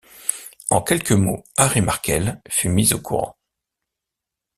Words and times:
En 0.71 0.81
quelques 0.81 1.11
mots, 1.11 1.43
Harry 1.57 1.79
Markel 1.81 2.41
fut 2.49 2.69
mis 2.69 2.91
au 2.95 2.99
courant. 2.99 3.37